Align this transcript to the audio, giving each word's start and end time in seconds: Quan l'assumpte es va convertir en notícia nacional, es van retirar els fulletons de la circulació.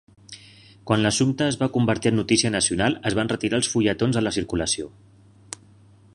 Quan 0.91 1.03
l'assumpte 1.05 1.45
es 1.49 1.59
va 1.59 1.67
convertir 1.75 2.11
en 2.13 2.17
notícia 2.21 2.53
nacional, 2.57 2.99
es 3.11 3.19
van 3.21 3.33
retirar 3.35 3.61
els 3.61 3.73
fulletons 3.75 4.19
de 4.21 4.25
la 4.29 4.35
circulació. 4.41 4.91